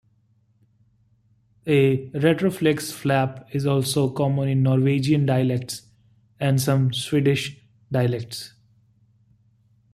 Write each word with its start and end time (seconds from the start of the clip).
A 1.67 2.09
retroflex 2.09 2.91
flap 2.91 3.47
is 3.53 3.67
also 3.67 4.09
common 4.09 4.49
in 4.49 4.63
Norwegian 4.63 5.27
dialects 5.27 5.83
and 6.39 6.59
some 6.59 6.91
Swedish 6.91 7.55
dialects. 7.91 8.55